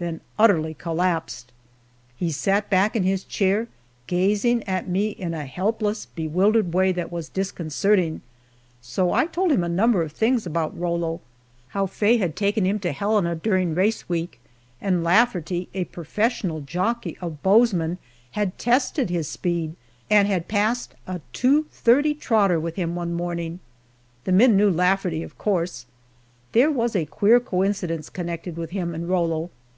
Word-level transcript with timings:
then 0.00 0.20
utterly 0.38 0.74
collapsed. 0.74 1.50
He 2.16 2.30
sat 2.30 2.70
back 2.70 2.94
in 2.94 3.02
his 3.02 3.24
chair 3.24 3.66
gazing 4.06 4.62
at 4.62 4.86
me 4.86 5.08
in 5.10 5.34
a 5.34 5.44
helpless, 5.44 6.06
bewildered 6.06 6.72
way 6.72 6.92
that 6.92 7.10
was 7.10 7.28
disconcerting, 7.28 8.22
so 8.80 9.12
I 9.12 9.26
told 9.26 9.50
him 9.50 9.64
a 9.64 9.68
number 9.68 10.02
of 10.02 10.12
things 10.12 10.46
about 10.46 10.78
Rollo 10.78 11.20
how 11.70 11.86
Faye 11.86 12.18
had 12.18 12.36
taken 12.36 12.64
him 12.64 12.78
to 12.78 12.92
Helena 12.92 13.34
during 13.34 13.74
race 13.74 14.08
week 14.08 14.38
and 14.80 15.02
Lafferty, 15.02 15.68
a 15.74 15.82
professional 15.86 16.60
jockey 16.60 17.18
of 17.20 17.42
Bozeman, 17.42 17.98
had 18.30 18.56
tested 18.56 19.10
his 19.10 19.26
speed, 19.26 19.74
and 20.08 20.28
had 20.28 20.46
passed 20.46 20.94
a 21.08 21.20
2:30 21.32 22.16
trotter 22.20 22.60
with 22.60 22.76
him 22.76 22.94
one 22.94 23.14
morning. 23.14 23.58
The 24.22 24.30
men 24.30 24.56
knew 24.56 24.70
Lafferty, 24.70 25.24
of 25.24 25.36
course. 25.38 25.86
There 26.52 26.70
was 26.70 26.94
a 26.94 27.04
queer 27.04 27.40
coincidence 27.40 28.08
connected 28.08 28.56
with 28.56 28.70
him 28.70 28.94
and 28.94 29.08
Rollo. 29.08 29.50